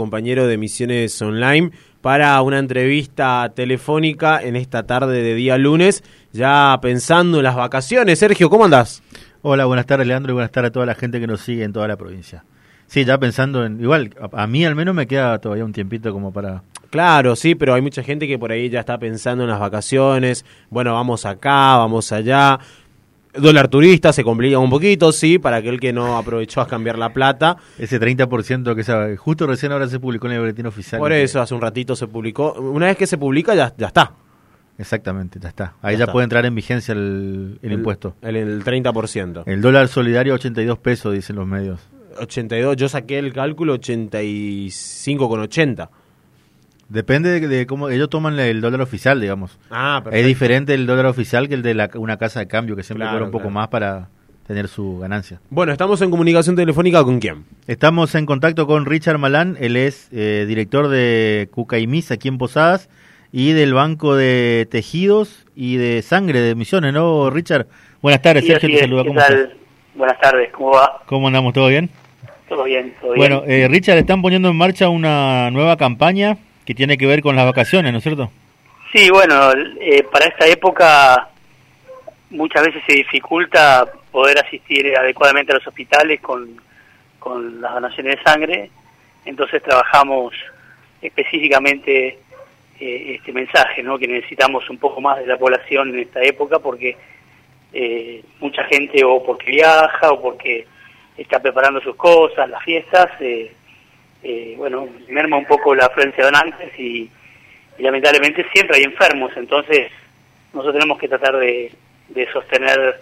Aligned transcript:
compañero 0.00 0.46
de 0.46 0.58
Misiones 0.58 1.20
Online 1.20 1.72
para 2.00 2.40
una 2.42 2.60
entrevista 2.60 3.50
telefónica 3.52 4.40
en 4.40 4.54
esta 4.54 4.84
tarde 4.84 5.24
de 5.24 5.34
día 5.34 5.58
lunes, 5.58 6.04
ya 6.32 6.78
pensando 6.80 7.38
en 7.38 7.42
las 7.42 7.56
vacaciones. 7.56 8.20
Sergio, 8.20 8.48
¿cómo 8.48 8.64
andás? 8.64 9.02
Hola, 9.42 9.64
buenas 9.64 9.86
tardes 9.86 10.06
Leandro 10.06 10.30
y 10.30 10.34
buenas 10.34 10.52
tardes 10.52 10.68
a 10.68 10.72
toda 10.72 10.86
la 10.86 10.94
gente 10.94 11.18
que 11.18 11.26
nos 11.26 11.40
sigue 11.40 11.64
en 11.64 11.72
toda 11.72 11.88
la 11.88 11.96
provincia. 11.96 12.44
Sí, 12.86 13.04
ya 13.04 13.18
pensando 13.18 13.66
en, 13.66 13.80
igual, 13.80 14.14
a, 14.20 14.44
a 14.44 14.46
mí 14.46 14.64
al 14.64 14.76
menos 14.76 14.94
me 14.94 15.08
queda 15.08 15.40
todavía 15.40 15.64
un 15.64 15.72
tiempito 15.72 16.12
como 16.12 16.32
para... 16.32 16.62
Claro, 16.90 17.34
sí, 17.34 17.56
pero 17.56 17.74
hay 17.74 17.82
mucha 17.82 18.04
gente 18.04 18.28
que 18.28 18.38
por 18.38 18.52
ahí 18.52 18.70
ya 18.70 18.78
está 18.78 18.98
pensando 18.98 19.42
en 19.42 19.50
las 19.50 19.58
vacaciones, 19.58 20.44
bueno, 20.70 20.94
vamos 20.94 21.26
acá, 21.26 21.76
vamos 21.76 22.12
allá, 22.12 22.60
Dólar 23.40 23.68
turista 23.68 24.12
se 24.12 24.24
complica 24.24 24.58
un 24.58 24.70
poquito, 24.70 25.12
sí, 25.12 25.38
para 25.38 25.58
aquel 25.58 25.80
que 25.80 25.92
no 25.92 26.16
aprovechó 26.16 26.60
a 26.60 26.68
cambiar 26.68 26.98
la 26.98 27.12
plata. 27.12 27.56
Ese 27.78 28.00
30% 28.00 28.74
que 28.74 28.84
sabe, 28.84 29.16
justo 29.16 29.46
recién 29.46 29.72
ahora 29.72 29.88
se 29.88 30.00
publicó 30.00 30.26
en 30.26 30.34
el 30.34 30.40
boletín 30.40 30.66
oficial. 30.66 30.98
Por 30.98 31.12
eso, 31.12 31.40
hace 31.40 31.54
un 31.54 31.60
ratito 31.60 31.96
se 31.96 32.06
publicó. 32.06 32.52
Una 32.54 32.86
vez 32.86 32.96
que 32.96 33.06
se 33.06 33.18
publica, 33.18 33.54
ya, 33.54 33.74
ya 33.76 33.88
está. 33.88 34.12
Exactamente, 34.78 35.38
ya 35.40 35.48
está. 35.48 35.74
Ahí 35.82 35.96
ya, 35.96 36.06
puede 36.06 36.24
entrar 36.24 36.46
en 36.46 36.54
vigencia 36.54 36.92
el, 36.92 37.58
el, 37.62 37.72
impuesto. 37.72 38.14
El, 38.22 38.36
el 38.36 38.64
30%. 38.64 39.42
El 39.46 39.60
dólar 39.60 39.88
solidario 39.88 40.34
82 40.34 40.78
pesos, 40.78 41.12
dicen 41.12 41.36
los 41.36 41.46
medios. 41.46 41.80
82, 42.18 42.76
yo 42.76 42.88
saqué 42.88 43.18
el 43.18 43.32
cálculo 43.32 43.78
85,80. 43.78 45.88
Depende 46.88 47.40
de, 47.40 47.66
cómo 47.66 47.90
ellos 47.90 48.08
toman 48.08 48.38
el 48.38 48.62
dólar 48.62 48.80
oficial, 48.80 49.20
digamos. 49.20 49.58
Ah, 49.70 50.00
perfecto. 50.02 50.20
Es 50.20 50.26
diferente 50.26 50.74
el 50.74 50.86
dólar 50.86 51.06
oficial 51.06 51.46
que 51.48 51.54
el 51.54 51.62
de 51.62 51.74
la, 51.74 51.90
una 51.94 52.16
casa 52.16 52.40
de 52.40 52.48
cambio, 52.48 52.76
que 52.76 52.82
siempre 52.82 53.04
claro, 53.04 53.16
cobra 53.16 53.24
un 53.26 53.30
poco 53.30 53.42
claro. 53.42 53.54
más 53.54 53.68
para 53.68 54.08
tener 54.46 54.68
su 54.68 54.98
ganancia. 54.98 55.38
Bueno, 55.50 55.72
estamos 55.72 56.00
en 56.00 56.10
comunicación 56.10 56.56
telefónica 56.56 57.04
con 57.04 57.20
quién? 57.20 57.44
Estamos 57.66 58.14
en 58.14 58.24
contacto 58.24 58.66
con 58.66 58.86
Richard 58.86 59.18
Malán, 59.18 59.58
él 59.60 59.76
es 59.76 60.08
eh, 60.10 60.46
director 60.48 60.88
de 60.88 61.50
Cucaimis 61.50 62.10
aquí 62.10 62.28
en 62.28 62.38
Posadas 62.38 62.88
y 63.30 63.52
del 63.52 63.74
Banco 63.74 64.16
de 64.16 64.66
Tejidos 64.70 65.44
y 65.54 65.76
de 65.76 66.00
Sangre 66.00 66.40
de 66.40 66.54
Misiones, 66.54 66.94
¿no, 66.94 67.28
Richard? 67.28 67.66
Buenas 68.00 68.22
tardes, 68.22 68.44
sí, 68.44 68.52
Sergio, 68.52 68.70
te 68.70 68.78
saluda. 68.78 69.04
¿Cómo 69.04 69.20
estás? 69.20 69.48
Buenas 69.94 70.18
tardes, 70.20 70.50
¿cómo 70.52 70.70
va? 70.70 71.02
¿Cómo 71.04 71.26
andamos? 71.26 71.52
¿Todo 71.52 71.66
bien? 71.68 71.90
Todo 72.48 72.64
bien, 72.64 72.94
todo 73.02 73.12
bien. 73.12 73.18
Bueno, 73.18 73.42
eh, 73.46 73.68
Richard, 73.68 73.98
están 73.98 74.22
poniendo 74.22 74.48
en 74.48 74.56
marcha 74.56 74.88
una 74.88 75.50
nueva 75.50 75.76
campaña 75.76 76.38
que 76.68 76.74
tiene 76.74 76.98
que 76.98 77.06
ver 77.06 77.22
con 77.22 77.34
las 77.34 77.46
vacaciones, 77.46 77.90
¿no 77.92 77.96
es 77.96 78.04
cierto? 78.04 78.30
Sí, 78.92 79.08
bueno, 79.08 79.52
eh, 79.80 80.02
para 80.12 80.26
esta 80.26 80.46
época 80.46 81.30
muchas 82.28 82.62
veces 82.62 82.82
se 82.86 82.92
dificulta 82.92 83.90
poder 84.12 84.38
asistir 84.38 84.94
adecuadamente 84.94 85.50
a 85.50 85.54
los 85.54 85.66
hospitales 85.66 86.20
con, 86.20 86.60
con 87.18 87.62
las 87.62 87.72
donaciones 87.72 88.16
de 88.16 88.22
sangre, 88.22 88.70
entonces 89.24 89.62
trabajamos 89.62 90.34
específicamente 91.00 92.18
eh, 92.78 93.14
este 93.16 93.32
mensaje, 93.32 93.82
¿no? 93.82 93.98
que 93.98 94.06
necesitamos 94.06 94.68
un 94.68 94.76
poco 94.76 95.00
más 95.00 95.20
de 95.20 95.26
la 95.26 95.38
población 95.38 95.88
en 95.94 96.00
esta 96.00 96.22
época 96.22 96.58
porque 96.58 96.98
eh, 97.72 98.22
mucha 98.40 98.62
gente 98.64 99.02
o 99.06 99.24
porque 99.24 99.52
viaja 99.52 100.12
o 100.12 100.20
porque 100.20 100.66
está 101.16 101.40
preparando 101.40 101.80
sus 101.80 101.96
cosas, 101.96 102.46
las 102.50 102.62
fiestas, 102.62 103.08
eh, 103.20 103.54
eh, 104.22 104.54
bueno, 104.56 104.88
merma 105.08 105.36
un 105.36 105.46
poco 105.46 105.74
la 105.74 105.86
afluencia 105.86 106.24
de 106.24 106.30
donantes 106.30 106.78
y, 106.78 107.10
y, 107.78 107.82
lamentablemente 107.82 108.44
siempre 108.52 108.78
hay 108.78 108.84
enfermos, 108.84 109.32
entonces 109.36 109.90
nosotros 110.52 110.74
tenemos 110.74 110.98
que 110.98 111.08
tratar 111.08 111.36
de, 111.36 111.72
de 112.08 112.32
sostener 112.32 113.00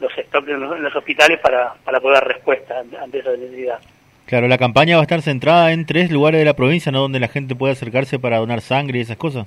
los 0.00 0.12
stocks 0.12 0.48
en 0.48 0.60
los, 0.60 0.76
en 0.76 0.82
los, 0.82 0.96
hospitales 0.96 1.38
para, 1.40 1.74
para 1.84 2.00
poder 2.00 2.20
dar 2.20 2.28
respuesta 2.28 2.82
ante 3.02 3.18
esa 3.18 3.30
necesidad. 3.32 3.78
Claro, 4.26 4.48
la 4.48 4.58
campaña 4.58 4.96
va 4.96 5.02
a 5.02 5.04
estar 5.04 5.20
centrada 5.20 5.72
en 5.72 5.84
tres 5.84 6.10
lugares 6.10 6.40
de 6.40 6.46
la 6.46 6.56
provincia, 6.56 6.90
¿no? 6.90 7.00
Donde 7.00 7.20
la 7.20 7.28
gente 7.28 7.54
puede 7.54 7.74
acercarse 7.74 8.18
para 8.18 8.38
donar 8.38 8.62
sangre 8.62 8.98
y 8.98 9.02
esas 9.02 9.18
cosas. 9.18 9.46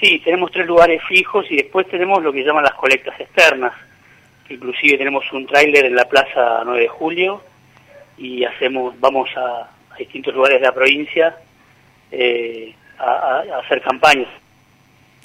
Sí, 0.00 0.20
tenemos 0.24 0.50
tres 0.50 0.66
lugares 0.66 1.02
fijos 1.08 1.44
y 1.50 1.56
después 1.56 1.86
tenemos 1.88 2.22
lo 2.22 2.32
que 2.32 2.42
llaman 2.42 2.64
las 2.64 2.74
colectas 2.74 3.18
externas. 3.20 3.72
Inclusive 4.48 4.96
tenemos 4.96 5.30
un 5.32 5.46
tráiler 5.46 5.84
en 5.84 5.94
la 5.94 6.08
Plaza 6.08 6.62
9 6.64 6.80
de 6.80 6.88
Julio 6.88 7.42
y 8.16 8.44
hacemos, 8.44 8.98
vamos 8.98 9.28
a, 9.36 9.68
distintos 9.98 10.34
lugares 10.34 10.60
de 10.60 10.66
la 10.66 10.72
provincia 10.72 11.36
eh, 12.10 12.74
a, 12.98 13.04
a, 13.04 13.58
hacer 13.64 13.82
campañas. 13.82 14.28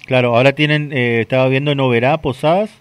Claro, 0.05 0.35
ahora 0.35 0.53
tienen, 0.53 0.91
eh, 0.91 1.21
estaba 1.21 1.47
viendo 1.47 1.71
en 1.71 1.79
Oberá, 1.79 2.17
Posadas 2.17 2.77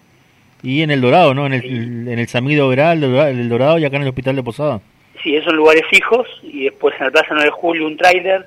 y 0.62 0.82
en 0.82 0.90
El 0.90 1.00
Dorado, 1.00 1.34
¿no? 1.34 1.46
En 1.46 1.52
el, 1.52 1.62
sí. 1.62 1.68
en 1.68 2.18
el 2.18 2.28
Samido 2.28 2.66
Oberá, 2.66 2.92
el, 2.92 3.04
el 3.04 3.48
Dorado 3.48 3.78
y 3.78 3.84
acá 3.84 3.96
en 3.96 4.02
el 4.02 4.08
Hospital 4.08 4.36
de 4.36 4.42
Posada. 4.42 4.80
Sí, 5.22 5.34
esos 5.36 5.46
son 5.46 5.56
lugares 5.56 5.84
fijos 5.88 6.26
y 6.42 6.64
después 6.64 6.94
en 6.98 7.06
la 7.06 7.10
Plaza 7.12 7.28
9 7.30 7.44
de 7.44 7.50
Julio 7.50 7.86
un 7.86 7.96
trailer 7.96 8.46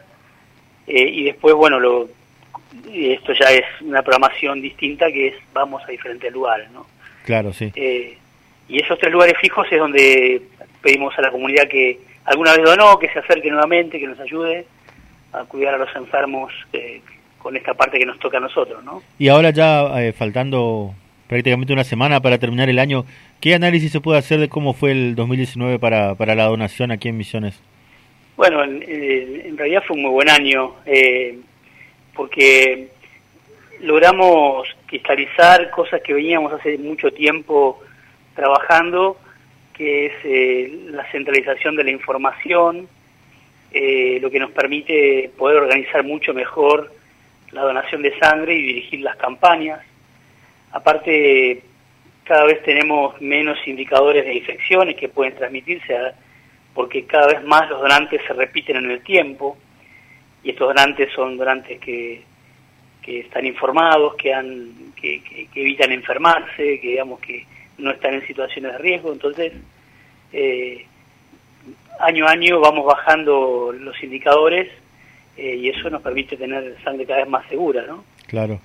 eh, 0.88 1.10
y 1.10 1.24
después, 1.26 1.56
bueno, 1.56 1.80
lo, 1.80 2.10
esto 2.94 3.34
ya 3.34 3.52
es 3.52 3.66
una 3.82 4.02
programación 4.02 4.62
distinta 4.62 5.12
que 5.12 5.28
es 5.28 5.36
vamos 5.54 5.84
a 5.84 5.92
diferentes 5.92 6.32
lugares, 6.32 6.70
¿no? 6.72 6.86
Claro, 7.24 7.54
sí. 7.54 7.72
Eh, 7.76 8.18
y 8.68 8.82
esos 8.82 9.00
tres 9.00 9.12
lugares 9.12 9.36
fijos 9.40 9.68
es 9.72 9.80
donde 9.80 10.42
pedimos 10.82 11.18
a 11.18 11.22
la 11.22 11.32
comunidad 11.32 11.68
que 11.68 12.00
alguna 12.26 12.56
vez 12.56 12.66
donó, 12.66 12.98
que 13.00 13.10
se 13.10 13.20
acerque 13.20 13.50
nuevamente, 13.50 14.00
que 14.00 14.08
nos 14.08 14.20
ayude 14.20 14.66
a 15.32 15.44
cuidar 15.46 15.76
a 15.76 15.78
los 15.78 15.96
enfermos 15.96 16.52
eh, 16.74 17.02
con 17.40 17.56
esta 17.56 17.74
parte 17.74 18.00
que 18.00 18.06
nos 18.06 18.20
toca 18.20 18.38
a 18.38 18.42
nosotros, 18.42 18.84
¿no? 18.84 19.02
Y 19.20 19.28
ahora 19.28 19.52
ya 19.52 20.02
eh, 20.02 20.14
faltando 20.14 20.94
prácticamente 21.28 21.74
una 21.74 21.84
semana 21.84 22.20
para 22.22 22.38
terminar 22.38 22.70
el 22.70 22.80
año, 22.80 23.06
¿qué 23.42 23.54
análisis 23.56 23.92
se 23.92 24.02
puede 24.02 24.20
hacer 24.20 24.40
de 24.40 24.50
cómo 24.50 24.74
fue 24.74 24.92
el 24.92 25.16
2019 25.16 25.80
para, 25.80 26.16
para 26.16 26.36
la 26.36 26.46
donación 26.46 26.92
aquí 26.92 27.10
en 27.10 27.18
Misiones? 27.18 27.62
Bueno, 28.38 28.64
en, 28.64 28.84
en 28.88 29.58
realidad 29.58 29.84
fue 29.88 29.96
un 29.96 30.04
muy 30.04 30.12
buen 30.12 30.30
año, 30.30 30.74
eh, 30.86 31.40
porque 32.14 32.90
logramos 33.82 34.68
cristalizar 34.88 35.70
cosas 35.72 36.02
que 36.02 36.14
veníamos 36.14 36.52
hace 36.54 36.78
mucho 36.78 37.12
tiempo 37.12 37.82
trabajando, 38.36 39.18
que 39.78 40.08
es 40.08 40.14
eh, 40.24 40.80
la 40.88 41.10
centralización 41.12 41.76
de 41.76 41.84
la 41.84 41.92
información, 41.92 42.88
eh, 43.72 44.20
lo 44.22 44.32
que 44.32 44.40
nos 44.40 44.52
permite 44.52 45.30
poder 45.38 45.58
organizar 45.58 46.04
mucho 46.04 46.34
mejor 46.34 46.92
la 47.52 47.62
donación 47.62 48.02
de 48.02 48.18
sangre 48.18 48.56
y 48.56 48.62
dirigir 48.62 49.02
las 49.02 49.18
campañas. 49.18 49.82
Aparte, 50.72 51.62
cada 52.24 52.46
vez 52.46 52.64
tenemos 52.64 53.20
menos 53.22 53.58
indicadores 53.68 54.26
de 54.26 54.34
infecciones 54.34 54.96
que 54.96 55.10
pueden 55.10 55.36
transmitirse, 55.36 55.96
porque 56.74 57.06
cada 57.06 57.28
vez 57.28 57.44
más 57.44 57.70
los 57.70 57.82
donantes 57.82 58.22
se 58.26 58.34
repiten 58.34 58.78
en 58.78 58.92
el 58.92 59.02
tiempo, 59.02 59.58
y 60.44 60.52
estos 60.52 60.68
donantes 60.68 61.12
son 61.14 61.38
donantes 61.38 61.80
que, 61.80 62.22
que 63.02 63.22
están 63.22 63.46
informados, 63.46 64.16
que, 64.16 64.34
han, 64.34 64.94
que, 64.96 65.22
que, 65.22 65.48
que 65.48 65.62
evitan 65.62 65.92
enfermarse, 65.92 66.80
que 66.80 66.88
digamos 66.88 67.20
que 67.20 67.46
no 67.78 67.92
están 67.92 68.14
en 68.16 68.28
situaciones 68.28 68.74
de 68.74 68.78
riesgo, 68.78 69.12
entonces 69.12 69.54
eh, 70.34 70.86
año 72.00 72.28
a 72.28 72.32
año 72.32 72.60
vamos 72.60 72.86
bajando 72.86 73.74
los 73.78 74.02
indicadores 74.04 74.70
eh, 75.38 75.56
y 75.56 75.70
eso 75.70 75.90
nos 75.90 76.02
permite 76.02 76.38
tener 76.38 76.76
sangre 76.84 77.06
cada 77.06 77.22
vez 77.22 77.30
más 77.30 77.48
segura, 77.48 77.86
¿no? 77.88 78.04
Claro. 78.28 78.60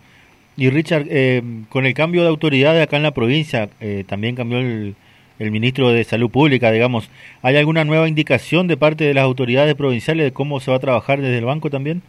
Y 0.57 0.69
Richard, 0.71 1.07
eh, 1.09 1.43
con 1.69 1.87
el 1.87 1.95
cambio 1.95 2.23
de 2.23 2.29
autoridad 2.29 2.81
acá 2.81 2.97
en 2.97 3.03
la 3.03 3.13
provincia, 3.13 3.71
eh, 3.81 4.05
también 4.07 4.37
cambió 4.37 4.59
el, 4.59 4.95
el, 5.39 5.51
ministro 5.51 5.89
de 5.91 6.05
Salud 6.05 6.31
Pública, 6.31 6.71
digamos. 6.71 7.11
¿Hay 7.43 7.57
alguna 7.57 7.85
nueva 7.85 8.09
indicación 8.09 8.67
de 8.67 8.77
parte 8.77 9.05
de 9.05 9.15
las 9.15 9.25
autoridades 9.25 9.75
provinciales 9.75 10.27
de 10.27 10.33
cómo 10.33 10.61
se 10.61 10.71
va 10.71 10.77
a 10.77 10.81
trabajar 10.81 11.21
desde 11.21 11.39
el 11.39 11.45
banco 11.45 11.71
también? 11.71 12.03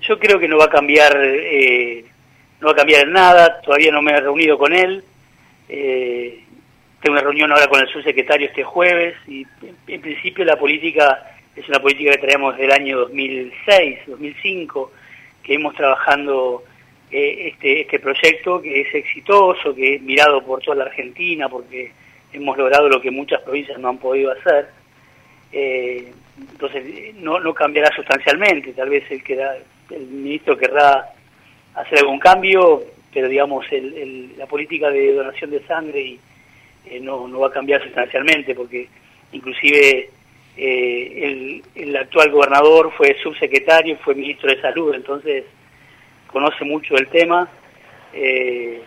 Yo 0.00 0.18
creo 0.18 0.38
que 0.38 0.48
no 0.48 0.58
va 0.58 0.66
a 0.66 0.70
cambiar, 0.70 1.16
eh, 1.20 2.04
no 2.60 2.68
va 2.68 2.72
a 2.72 2.76
cambiar 2.76 3.02
en 3.02 3.12
nada. 3.12 3.60
Todavía 3.62 3.90
no 3.90 4.02
me 4.02 4.12
he 4.12 4.20
reunido 4.20 4.58
con 4.58 4.72
él. 4.72 5.02
Eh, 5.68 6.44
tengo 7.00 7.14
una 7.14 7.22
reunión 7.22 7.52
ahora 7.52 7.68
con 7.68 7.80
el 7.80 7.88
subsecretario 7.88 8.48
este 8.48 8.64
jueves 8.64 9.14
y 9.26 9.46
en, 9.86 10.00
principio 10.00 10.44
la 10.44 10.56
política 10.56 11.32
es 11.54 11.68
una 11.68 11.80
política 11.80 12.12
que 12.12 12.18
traemos 12.18 12.54
desde 12.54 12.66
el 12.66 12.72
año 12.72 12.98
2006, 13.00 13.98
2005, 14.06 14.92
que 15.42 15.54
hemos 15.54 15.74
trabajando 15.74 16.64
eh, 17.10 17.48
este, 17.48 17.82
este 17.82 17.98
proyecto 17.98 18.60
que 18.60 18.80
es 18.80 18.94
exitoso, 18.94 19.74
que 19.74 19.96
es 19.96 20.02
mirado 20.02 20.44
por 20.44 20.60
toda 20.60 20.76
la 20.76 20.84
Argentina 20.84 21.48
porque 21.48 21.92
hemos 22.32 22.56
logrado 22.56 22.88
lo 22.88 23.00
que 23.00 23.10
muchas 23.10 23.40
provincias 23.42 23.78
no 23.78 23.88
han 23.88 23.98
podido 23.98 24.32
hacer. 24.32 24.70
Eh, 25.52 26.12
entonces 26.38 27.14
no, 27.16 27.40
no 27.40 27.54
cambiará 27.54 27.94
sustancialmente, 27.94 28.72
tal 28.72 28.90
vez 28.90 29.10
el, 29.10 29.22
que 29.22 29.34
el 29.90 30.06
ministro 30.06 30.56
querrá 30.56 31.12
hacer 31.74 31.98
algún 31.98 32.18
cambio, 32.18 32.82
pero 33.18 33.28
digamos 33.28 33.66
el, 33.72 33.94
el, 33.94 34.38
la 34.38 34.46
política 34.46 34.90
de 34.90 35.12
donación 35.12 35.50
de 35.50 35.60
sangre 35.66 36.00
y 36.00 36.20
eh, 36.86 37.00
no, 37.00 37.26
no 37.26 37.40
va 37.40 37.48
a 37.48 37.50
cambiar 37.50 37.82
sustancialmente 37.82 38.54
porque 38.54 38.86
inclusive 39.32 40.08
eh, 40.56 41.12
el, 41.24 41.62
el, 41.74 41.96
actual 41.96 42.30
gobernador 42.30 42.92
fue 42.96 43.16
subsecretario, 43.20 43.96
fue 44.04 44.14
ministro 44.14 44.48
de 44.48 44.60
salud, 44.60 44.94
entonces 44.94 45.46
conoce 46.28 46.64
mucho 46.64 46.96
el 46.96 47.08
tema 47.08 47.48
eh, 48.14 48.82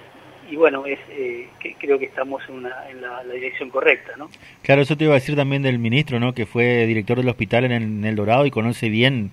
y 0.50 0.56
bueno, 0.56 0.86
es, 0.86 1.00
eh, 1.10 1.50
que, 1.60 1.74
creo 1.74 2.00
que 2.00 2.06
estamos 2.06 2.42
en, 2.48 2.56
una, 2.56 2.90
en 2.90 3.02
la, 3.02 3.26
la, 3.26 3.34
dirección 3.34 3.70
correcta, 3.70 4.14
¿no? 4.18 4.30
Claro, 4.62 4.82
eso 4.84 4.96
te 4.96 5.04
iba 5.04 5.14
a 5.14 5.20
decir 5.20 5.36
también 5.36 5.62
del 5.62 5.78
ministro, 5.78 6.22
¿no? 6.22 6.34
Que 6.34 6.46
fue 6.46 6.86
director 6.86 7.18
del 7.18 7.28
hospital 7.28 7.66
en 7.66 7.74
el, 7.74 7.84
en 7.84 8.06
el 8.06 8.16
Dorado 8.16 8.46
y 8.46 8.52
conoce 8.52 8.88
bien 8.88 9.32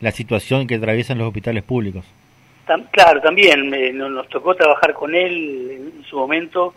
la 0.00 0.10
situación 0.10 0.66
que 0.66 0.74
atraviesan 0.74 1.18
los 1.18 1.28
hospitales 1.28 1.62
públicos. 1.62 2.04
Claro, 2.90 3.20
también 3.20 3.72
eh, 3.74 3.92
nos 3.92 4.28
tocó 4.28 4.54
trabajar 4.54 4.92
con 4.94 5.14
él 5.14 5.92
en 5.96 6.04
su 6.04 6.16
momento 6.16 6.74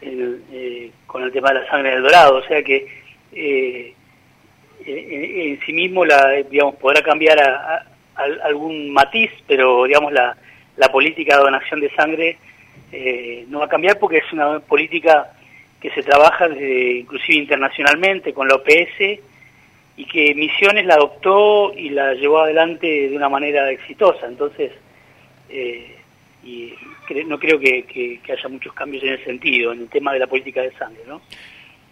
eh, 0.00 0.90
con 1.06 1.22
el 1.22 1.32
tema 1.32 1.48
de 1.50 1.60
la 1.60 1.70
sangre 1.70 1.92
del 1.92 2.02
dorado, 2.02 2.36
o 2.38 2.42
sea 2.42 2.62
que 2.62 2.86
eh, 3.32 3.94
en, 4.84 5.60
sí 5.64 5.72
mismo 5.72 6.04
la, 6.04 6.42
digamos, 6.50 6.76
podrá 6.76 7.02
cambiar 7.02 7.40
a, 7.40 7.86
algún 8.44 8.90
matiz, 8.90 9.30
pero 9.46 9.84
digamos 9.84 10.12
la, 10.12 10.36
la 10.76 10.90
política 10.90 11.36
de 11.36 11.42
donación 11.42 11.80
de 11.80 11.90
sangre 11.90 12.38
eh, 12.92 13.46
no 13.48 13.60
va 13.60 13.64
a 13.66 13.68
cambiar 13.68 13.98
porque 13.98 14.18
es 14.18 14.32
una 14.32 14.60
política 14.60 15.32
que 15.80 15.90
se 15.90 16.02
trabaja 16.02 16.48
desde, 16.48 16.98
inclusive 16.98 17.38
internacionalmente 17.38 18.34
con 18.34 18.48
la 18.48 18.56
OPS 18.56 19.20
y 19.96 20.04
que 20.04 20.34
Misiones 20.34 20.86
la 20.86 20.94
adoptó 20.94 21.72
y 21.74 21.90
la 21.90 22.14
llevó 22.14 22.40
adelante 22.40 23.08
de 23.08 23.16
una 23.16 23.28
manera 23.28 23.70
exitosa. 23.70 24.26
Entonces, 24.26 24.72
eh, 25.52 25.96
y 26.44 26.72
no 27.26 27.38
creo 27.38 27.60
que, 27.60 28.20
haya 28.24 28.48
muchos 28.48 28.72
cambios 28.72 29.02
en 29.04 29.10
el 29.10 29.24
sentido, 29.24 29.72
en 29.72 29.82
el 29.82 29.88
tema 29.88 30.12
de 30.12 30.18
la 30.18 30.26
política 30.26 30.62
de 30.62 30.72
sangre, 30.72 31.02
¿no? 31.06 31.20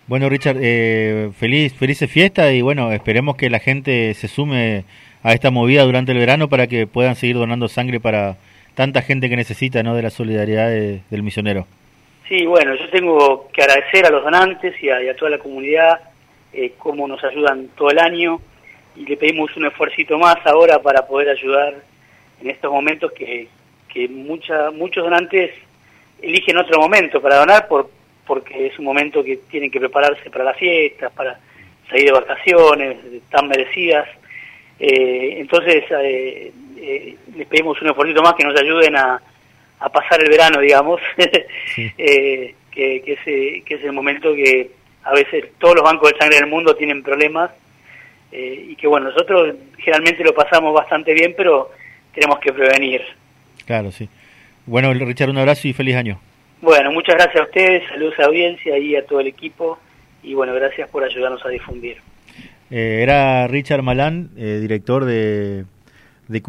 Bueno, 0.06 0.28
Richard, 0.28 0.56
eh, 0.60 1.30
feliz, 1.38 1.72
felices 1.74 2.10
fiesta 2.10 2.52
y 2.52 2.62
bueno, 2.62 2.90
esperemos 2.90 3.36
que 3.36 3.48
la 3.48 3.60
gente 3.60 4.12
se 4.14 4.26
sume 4.26 4.84
a 5.22 5.34
esta 5.34 5.50
movida 5.52 5.84
durante 5.84 6.10
el 6.10 6.18
verano 6.18 6.48
para 6.48 6.66
que 6.66 6.88
puedan 6.88 7.14
seguir 7.14 7.36
donando 7.36 7.68
sangre 7.68 8.00
para 8.00 8.36
tanta 8.74 9.02
gente 9.02 9.28
que 9.28 9.36
necesita, 9.36 9.82
¿no? 9.84 9.94
De 9.94 10.02
la 10.02 10.10
solidaridad 10.10 10.68
del 10.68 11.22
misionero. 11.22 11.66
Sí, 12.28 12.44
bueno, 12.46 12.74
yo 12.74 12.88
tengo 12.90 13.48
que 13.52 13.62
agradecer 13.62 14.06
a 14.06 14.10
los 14.10 14.24
donantes 14.24 14.74
y 14.82 14.88
a, 14.88 15.14
toda 15.16 15.32
la 15.32 15.38
comunidad 15.38 16.00
eh, 16.52 16.72
cómo 16.78 17.06
nos 17.06 17.22
ayudan 17.22 17.68
todo 17.76 17.90
el 17.90 17.98
año 17.98 18.40
y 18.96 19.04
le 19.04 19.16
pedimos 19.16 19.56
un 19.56 19.66
esfuerzo 19.66 20.18
más 20.18 20.36
ahora 20.44 20.80
para 20.80 21.06
poder 21.06 21.28
ayudar 21.28 21.74
en 22.40 22.50
estos 22.50 22.70
momentos 22.70 23.12
que, 23.12 23.48
que 23.92 24.08
mucha, 24.08 24.70
muchos 24.70 25.04
donantes 25.04 25.52
eligen 26.22 26.58
otro 26.58 26.80
momento 26.80 27.20
para 27.20 27.36
donar 27.36 27.68
por, 27.68 27.90
porque 28.26 28.66
es 28.66 28.78
un 28.78 28.84
momento 28.84 29.24
que 29.24 29.38
tienen 29.50 29.70
que 29.70 29.80
prepararse 29.80 30.30
para 30.30 30.44
las 30.44 30.56
fiestas, 30.56 31.12
para 31.12 31.38
salir 31.88 32.06
de 32.06 32.12
vacaciones 32.12 32.96
tan 33.30 33.48
merecidas. 33.48 34.08
Eh, 34.78 35.36
entonces, 35.38 35.84
eh, 35.90 36.52
eh, 36.76 37.16
les 37.36 37.46
pedimos 37.48 37.80
un 37.82 37.88
esfuerzo 37.88 38.22
más 38.22 38.34
que 38.34 38.44
nos 38.44 38.58
ayuden 38.58 38.96
a, 38.96 39.20
a 39.80 39.88
pasar 39.88 40.22
el 40.22 40.30
verano, 40.30 40.60
digamos, 40.60 41.00
que, 41.74 42.54
que, 42.72 43.02
es, 43.04 43.64
que 43.64 43.74
es 43.74 43.84
el 43.84 43.92
momento 43.92 44.34
que 44.34 44.70
a 45.02 45.12
veces 45.12 45.46
todos 45.58 45.74
los 45.74 45.84
bancos 45.84 46.12
de 46.12 46.18
sangre 46.18 46.38
del 46.38 46.48
mundo 46.48 46.76
tienen 46.76 47.02
problemas 47.02 47.50
y 48.32 48.76
que, 48.76 48.86
bueno, 48.86 49.10
nosotros 49.10 49.56
generalmente 49.76 50.22
lo 50.22 50.32
pasamos 50.32 50.72
bastante 50.72 51.12
bien, 51.14 51.34
pero 51.36 51.72
tenemos 52.14 52.38
que 52.40 52.52
prevenir. 52.52 53.02
Claro, 53.66 53.90
sí. 53.90 54.08
Bueno, 54.66 54.92
Richard, 54.92 55.30
un 55.30 55.38
abrazo 55.38 55.68
y 55.68 55.72
feliz 55.72 55.96
año. 55.96 56.20
Bueno, 56.60 56.92
muchas 56.92 57.14
gracias 57.14 57.40
a 57.40 57.44
ustedes, 57.44 57.88
saludos 57.88 58.14
a 58.18 58.22
la 58.22 58.28
audiencia 58.28 58.76
y 58.78 58.94
a 58.94 59.04
todo 59.06 59.20
el 59.20 59.28
equipo 59.28 59.78
y 60.22 60.34
bueno, 60.34 60.54
gracias 60.54 60.88
por 60.90 61.02
ayudarnos 61.02 61.44
a 61.44 61.48
difundir. 61.48 61.96
Eh, 62.70 63.00
era 63.02 63.46
Richard 63.48 63.82
Malán, 63.82 64.30
eh, 64.36 64.58
director 64.60 65.04
de, 65.04 65.64
de 66.28 66.42